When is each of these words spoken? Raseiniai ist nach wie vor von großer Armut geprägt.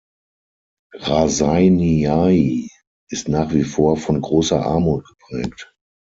Raseiniai 0.95 2.67
ist 3.11 3.29
nach 3.29 3.53
wie 3.53 3.63
vor 3.63 3.97
von 3.97 4.19
großer 4.19 4.59
Armut 4.65 5.05
geprägt. 5.05 5.75